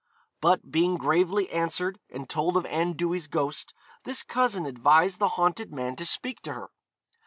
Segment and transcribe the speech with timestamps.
[0.39, 5.71] But being gravely answered, and told of Anne Dewy's ghost, this cousin advised the haunted
[5.71, 6.71] man to speak to her.